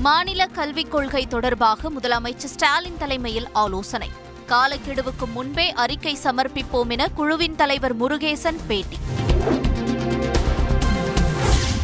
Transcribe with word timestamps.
மாநில 0.00 0.46
கல்விக் 0.46 0.90
கொள்கை 0.90 1.26
தொடர்பாக 1.26 1.90
முதலமைச்சர் 1.90 2.52
ஸ்டாலின் 2.54 2.98
தலைமையில் 2.98 3.48
ஆலோசனை. 3.52 4.10
காலக்கெடுவுக்கு 4.48 5.26
முன்பே 5.32 5.72
அறிக்கை 5.72 6.18
சமர்ப்பிப்போம் 6.22 6.88
என 6.88 7.08
குழுவின் 7.08 7.56
தலைவர் 7.56 8.00
முருகேசன் 8.00 8.58
பேட்டி. 8.66 8.98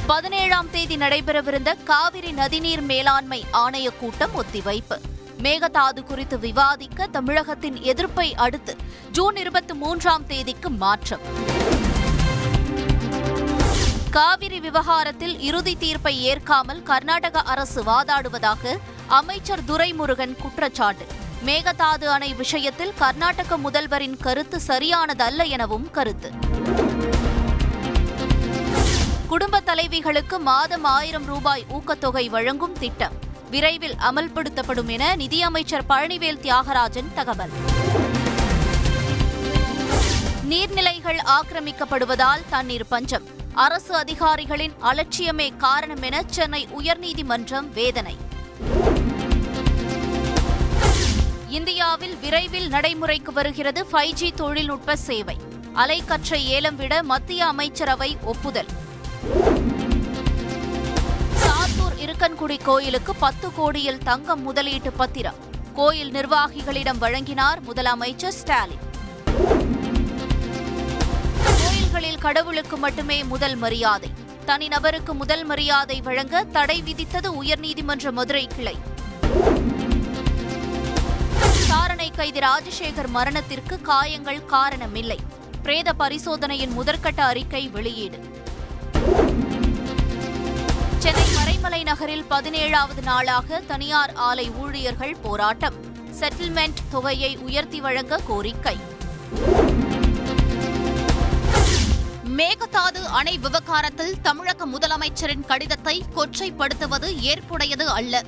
பதினேழாம் 0.06 0.71
தேதி 0.71 0.96
நடைபெறவிருந்த 0.96 1.82
காவிரி 1.82 2.32
நதிநீர் 2.32 2.82
மேலாண்மை 2.82 3.45
ஆணைய 3.52 3.89
கூட்டம் 4.00 4.30
ஒத்திவைப்பு. 4.43 5.01
மேகதாது 5.43 6.03
குறித்து 6.05 6.39
விவாதிக்க 6.39 7.07
தமிழகத்தின் 7.07 7.83
எதிர்ப்பை 7.83 8.35
அடுத்து 8.35 8.77
ஜூன் 9.12 9.37
இருபத்தி 9.37 9.75
மூன்றாம் 9.75 10.27
தேதிக்கு 10.27 10.71
மாற்றம். 10.71 11.21
காவிரி 14.17 14.61
விவகாரத்தில் 14.61 15.41
இறுதி 15.41 15.77
தீர்ப்பை 15.77 16.23
ஏற்காமல் 16.23 16.83
கர்நாடக 16.83 17.41
அரசு 17.41 17.83
வாதாடுவதாக 17.83 18.79
அமைச்சர் 19.07 19.62
துரைமுருகன் 19.69 20.37
குற்றச்சாட்டு. 20.37 21.07
மேகதாது 21.47 22.05
அணை 22.05 22.34
விஷயத்தில் 22.34 22.93
கர்நாடக 22.98 23.57
முதல்வரின் 23.57 24.16
கருத்து 24.16 24.60
சரியானதல்ல 24.66 25.48
எனவும் 25.48 25.91
கருத்து. 25.91 26.33
குடும்ப 29.27 29.60
தலைவிகளுக்கு 29.60 30.38
மாதம் 30.38 30.85
ஆயிரம் 30.85 31.24
ரூபாய் 31.24 31.65
ஊக்கத்தொகை 31.69 32.27
வழங்கும் 32.27 32.79
திட்டம். 32.79 33.12
விரைவில் 33.51 33.95
அமல்படுத்தப்படும் 33.95 34.87
என 34.87 35.16
நிதியமைச்சர் 35.16 35.87
பழனிவேல் 35.88 36.41
தியாகராஜன் 36.41 37.15
தகவல். 37.15 37.51
நீர்நிலைகள் 40.48 41.19
ஆக்கிரமிக்கப்படுவதால் 41.27 42.43
தண்ணீர் 42.51 42.88
பஞ்சம். 42.88 43.35
அரசு 43.65 43.95
அதிகாரிகளின் 43.95 44.73
அலட்சியமே 44.83 45.56
காரணம் 45.56 46.02
என 46.02 46.23
சென்னை 46.27 46.69
உயர்நீதிமன்றம் 46.78 47.69
வேதனை. 47.73 48.16
இந்தியாவில் 51.49 52.16
விரைவில் 52.16 52.68
நடைமுறைக்கு 52.68 53.32
வருகிறது 53.32 53.87
ஃபைவ் 53.93 54.12
ஜி 54.12 54.32
தொழில்நுட்ப 54.32 54.96
சேவை. 54.96 55.37
அலைக்கற்றை 55.74 56.40
ஏலம் 56.45 56.77
விட 56.77 57.02
மத்திய 57.02 57.46
அமைச்சரவை 57.46 58.16
ஒப்புதல். 58.24 58.66
சாத்தூர் 61.43 61.96
இருக்கன்குடி 61.99 62.59
கோயிலுக்கு 62.62 63.15
பத்து 63.15 63.52
கோடியில் 63.52 63.99
தங்கம் 63.99 64.43
முதலீட்டு 64.43 64.93
பத்திரம். 64.93 65.37
கோயில் 65.75 66.10
நிர்வாகிகளிடம் 66.10 66.99
வழங்கினார் 66.99 67.59
முதலமைச்சர் 67.62 68.37
ஸ்டாலின். 68.41 68.84
கோயில்களில் 72.16 72.44
கடவுளுக்கு 72.44 72.76
மட்டுமே 72.76 73.25
முதல் 73.25 73.56
மரியாதை. 73.56 74.10
தனிநபருக்கு 74.47 75.12
முதல் 75.12 75.44
மரியாதை 75.44 76.00
வழங்க 76.00 76.44
தடை 76.44 76.82
விதித்தது 76.82 77.28
உயர்நீதிமன்ற 77.42 78.12
மதுரை 78.12 78.47
கிளை. 78.47 78.76
விசாரணை 81.41 82.10
கைதி 82.10 82.38
ராஜசேகர் 82.38 83.09
மரணத்திற்கு 83.09 83.81
காயங்கள் 83.81 84.42
காரணமில்லை. 84.50 85.19
பிரேத 85.62 85.92
பரிசோதனையின் 85.92 86.81
முதற்கட்ட 86.81 87.20
அறிக்கை 87.20 87.69
வெளியீடு. 87.69 88.19
சென்னை 90.98 91.25
மறைமலை 91.34 91.82
நகரில் 91.82 92.25
பதினேழாவது 92.31 93.03
நாளாக 93.03 93.60
தனியார் 93.60 94.12
ஆலை 94.14 94.50
ஊழியர்கள் 94.50 95.16
போராட்டம். 95.22 95.75
செட்டில்மெண்ட் 96.20 96.82
தொகையை 96.91 97.37
உயர்த்தி 97.37 97.81
வழங்க 97.81 98.20
கோரிக்கை. 98.26 98.76
மேகதாது 102.37 103.00
அணை 103.10 103.38
விவகாரத்தில் 103.38 104.20
தமிழக 104.20 104.66
முதலமைச்சரின் 104.66 105.47
கடிதத்தை 105.47 106.04
கொச்சைப்படுத்துவது 106.16 107.09
ஏற்புடையது 107.20 107.84
அல்ல. 107.84 108.22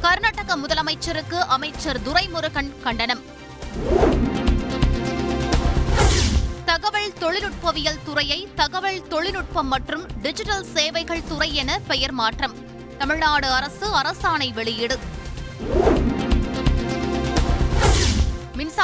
கர்நாடக 0.00 0.56
முதலமைச்சருக்கு 0.56 1.38
அமைச்சர் 1.46 2.00
துரைமுருகன் 2.00 2.70
கண்டனம். 2.82 3.22
தகவல் 6.64 7.12
தொழில்நுட்பவியல் 7.18 8.02
துறையை 8.04 8.48
தகவல் 8.54 9.08
தொழில்நுட்பம் 9.08 9.68
மற்றும் 9.68 10.06
டிஜிட்டல் 10.22 10.64
சேவைகள் 10.64 11.26
துறை 11.28 11.54
என 11.54 11.78
பெயர் 11.86 12.12
மாற்றம். 12.12 12.54
தமிழ்நாடு 12.98 13.50
அரசு 13.50 13.86
அரசாணை 13.86 14.52
வெளியீடு. 14.52 14.98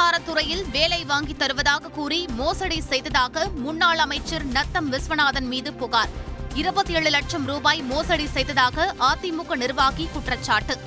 மின்சாரத்துறையில் 0.01 0.69
வேலை 0.71 1.05
வாங்கி 1.05 1.33
தருவதாக 1.33 1.87
கூறி 1.87 2.27
மோசடி 2.27 2.81
செய்ததாக 2.81 3.49
முன்னாள் 3.55 3.97
அமைச்சர் 3.97 4.45
நத்தம் 4.45 4.91
விஸ்வநாதன் 4.91 5.47
மீது 5.47 5.73
புகார். 5.73 6.09
இருபத்தி 6.53 6.93
ஏழு 6.93 7.09
லட்சம் 7.09 7.45
ரூபாய் 7.45 7.81
மோசடி 7.81 8.27
செய்ததாக 8.27 8.95
அதிமுக 8.99 9.55
நிர்வாகி 9.55 10.09
குற்றச்சாட்டு. 10.13 10.77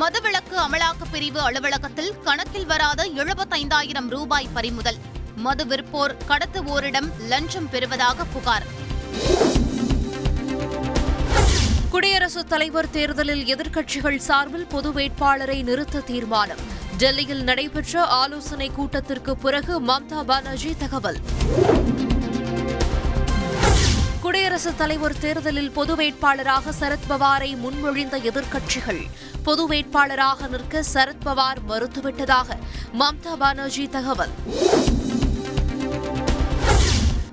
மதுவிலக்கு 0.00 0.56
அமலாக்கப் 0.56 1.10
பிரிவு 1.10 1.40
அலுவலகத்தில் 1.40 2.22
கணக்கில் 2.24 2.66
வராத 2.66 3.08
எழுபத்தைந்தாயிரம் 3.16 4.08
ரூபாய் 4.08 4.48
பறிமுதல். 4.52 4.98
மது 5.36 5.66
விற்போர் 5.66 6.16
கடத்துவோரிடம் 6.28 7.12
லஞ்சம் 7.18 7.70
பெறுவதாக 7.70 8.24
புகார். 8.24 8.66
குடியரசுத் 11.94 12.48
தலைவர் 12.48 12.90
தேர்தலில் 12.90 13.56
எதிர்க்கட்சிகள் 13.56 14.16
சார்பில் 14.16 14.66
பொது 14.66 14.92
வேட்பாளரை 14.92 15.62
நிறுத்த 15.62 15.98
தீர்மானம். 15.98 16.56
டெல்லியில் 16.98 17.42
நடைபெற்ற 17.42 18.04
ஆலோசனைக் 18.04 18.74
கூட்டத்திற்கு 18.74 19.36
பிறகு 19.36 19.80
மம்தா 19.80 20.24
பானர்ஜி 20.24 20.74
தகவல். 20.78 21.16
குடியரசுத் 24.20 24.78
தலைவர் 24.78 25.18
தேர்தலில் 25.18 25.70
பொது 25.70 25.96
வேட்பாளராக 25.96 26.72
சரத்பவாரை 26.80 27.56
முன்மொழிந்த 27.56 28.18
எதிர்க்கட்சிகள். 28.18 29.06
பொது 29.42 29.68
வேட்பாளராக 29.68 30.48
நிற்க 30.48 30.84
சரத்பவார் 30.94 31.56
மறுத்துவிட்டதாக 31.68 32.58
மம்தா 32.98 33.36
பானர்ஜி 33.38 33.88
தகவல். 33.88 34.30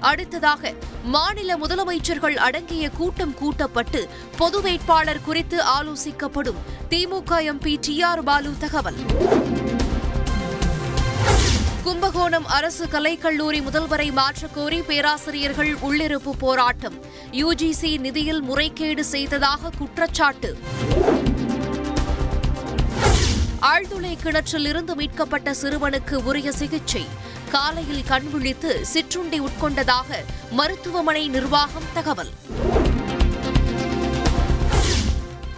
அடுத்ததாக 0.02 0.74
மாநில 1.04 1.58
முதலமைச்சர்கள் 1.58 2.36
அடங்கிய 2.36 2.90
கூட்டம் 2.90 3.34
கூட்டப்பட்டு 3.34 4.10
பொது 4.38 4.62
வேட்பாளர் 4.62 5.22
குறித்து 5.22 5.60
ஆலோசிக்கப்படும் 5.64 6.60
திமுக 6.90 7.32
எம்பி 7.32 7.78
டி 7.80 8.02
ஆர் 8.02 8.24
பாலு 8.24 8.52
தகவல். 8.60 8.96
கும்பகோணம் 11.84 12.46
அரசு 12.46 12.86
கலைக்கல்லூரி 12.86 13.62
முதல்வரை 13.62 14.08
மாற்றக்கோரி 14.12 14.84
பேராசிரியர்கள் 14.84 15.74
உள்ளிருப்பு 15.74 16.30
போராட்டம். 16.38 17.06
யுஜிசி 17.32 18.00
நிதியில் 18.00 18.42
முறைகேடு 18.42 19.06
செய்ததாக 19.06 19.70
குற்றச்சாட்டு. 19.78 20.58
ஆழ்துளை 23.62 24.16
கிணற்றில் 24.24 24.66
இருந்து 24.66 24.96
மீட்கப்பட்ட 24.96 25.54
சிறுவனுக்கு 25.62 26.14
உரிய 26.14 26.52
சிகிச்சை. 26.52 27.06
காலையில் 27.52 28.04
கண் 28.04 28.30
விழித்து 28.30 28.86
சிற்றுண்டி 28.86 29.42
உட்கொண்டதாக 29.42 30.10
மருத்துவமனை 30.52 31.28
நிர்வாகம் 31.28 31.88
தகவல். 31.94 32.32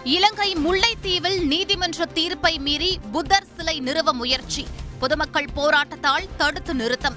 இலங்கை 0.04 0.56
முல்லைத்தீவில் 0.56 1.46
நீதிமன்ற 1.46 2.06
தீர்ப்பை 2.06 2.58
மீறி 2.58 3.00
புத்தர் 3.12 3.46
சிலை 3.56 3.80
நிறுவ 3.80 4.12
முயற்சி. 4.12 4.66
பொதுமக்கள் 4.98 5.48
போராட்டத்தால் 5.56 6.28
தடுத்து 6.36 6.74
நிறுத்தம். 6.74 7.16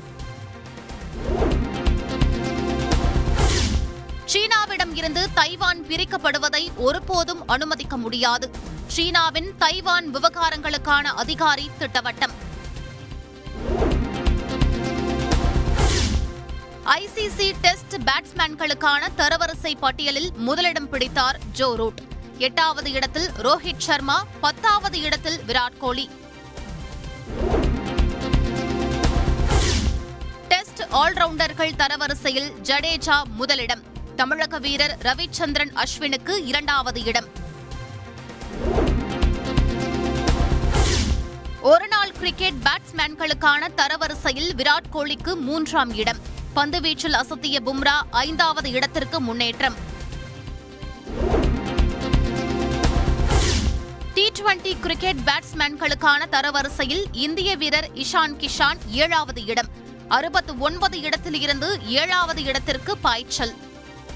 சீனாவிடம் 4.33 4.95
இருந்து 4.95 5.33
தைவான் 5.33 5.81
பிரிக்கப்படுவதை 5.87 6.63
ஒருபோதும் 6.75 7.47
அனுமதிக்க 7.47 7.97
முடியாது. 7.97 8.51
சீனாவின் 8.87 9.57
தைவான் 9.57 10.15
விவகாரங்களுக்கான 10.15 11.03
அதிகாரி 11.03 11.69
திட்டவட்டம். 11.79 12.35
ஐசிசி 16.95 17.47
டெஸ்ட் 17.61 17.95
பேட்ஸ்மேன்களுக்கான 18.05 19.07
தரவரிசை 19.17 19.77
பட்டியலில் 19.79 20.33
முதலிடம் 20.35 20.89
பிடித்தார் 20.89 21.39
ஜோ 21.51 21.75
ரூட். 21.75 21.99
எட்டாவது 22.37 22.91
இடத்தில் 22.91 23.27
ரோஹித் 23.27 23.83
சர்மா 23.87 24.25
பத்தாவது 24.41 25.01
இடத்தில் 25.01 25.37
விராட் 25.47 25.77
கோலி. 25.79 26.09
டெஸ்ட் 30.47 30.81
ஆல்ரவுண்டர்கள் 30.91 31.73
தரவரிசையில் 31.77 32.49
ஜடேஜா 32.63 33.23
முதலிடம். 33.35 33.83
தமிழக 34.15 34.59
வீரர் 34.59 34.97
ரவிச்சந்திரன் 35.01 35.83
அஸ்வினுக்கு 35.83 36.45
இரண்டாவது 36.45 37.03
இடம். 37.03 37.27
ஒருநாள் 41.61 42.11
கிரிக்கெட் 42.11 42.63
பேட்ஸ்மேன்களுக்கான 42.63 43.67
தரவரிசையில் 43.75 44.51
விராட் 44.55 44.89
கோலிக்கு 44.93 45.35
மூன்றாம் 45.35 45.93
இடம். 45.93 46.35
பந்துவீச்சில் 46.57 47.17
அசத்திய 47.21 47.57
பும்ரா 47.65 47.93
ஐந்தாவது 48.09 48.71
இடத்திற்கு 48.71 49.21
முன்னேற்றம். 49.21 49.75
டி 54.13 54.31
டுவெண்டி 54.39 54.79
கிரிக்கெட் 54.79 55.17
பேட்ஸ்மேன்களுக்கான 55.25 56.21
தரவரிசையில் 56.31 57.03
இந்திய 57.11 57.55
வீரர் 57.55 57.89
இஷான் 57.93 58.35
கிஷான் 58.37 58.79
ஏழாவது 58.87 59.45
இடம். 59.45 59.69
அறுபத்து 60.07 60.59
ஒன்பது 60.59 61.01
இடத்திலிருந்து 61.01 61.69
ஏழாவது 61.87 62.43
இடத்திற்கு 62.43 62.97
பாய்ச்சல். 62.97 63.55